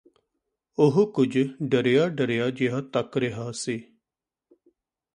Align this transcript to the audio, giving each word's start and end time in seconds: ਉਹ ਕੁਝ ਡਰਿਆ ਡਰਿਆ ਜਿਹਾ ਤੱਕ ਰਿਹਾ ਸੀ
ਉਹ 0.77 1.05
ਕੁਝ 1.11 1.37
ਡਰਿਆ 1.63 2.07
ਡਰਿਆ 2.09 2.49
ਜਿਹਾ 2.49 2.81
ਤੱਕ 2.81 3.17
ਰਿਹਾ 3.17 3.51
ਸੀ 3.51 3.81